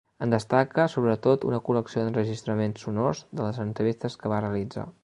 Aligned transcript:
En 0.25 0.31
destaca 0.33 0.85
sobretot 0.93 1.45
una 1.49 1.59
col·lecció 1.67 2.07
d'enregistraments 2.07 2.87
sonors 2.87 3.25
de 3.39 3.47
les 3.49 3.65
entrevistes 3.69 4.21
que 4.25 4.35
va 4.35 4.43
realitzar. 4.47 4.93